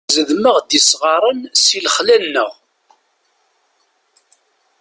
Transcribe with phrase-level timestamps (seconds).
[0.15, 2.51] Zedmeɣ-d isɣaren si lexla-nneɣ.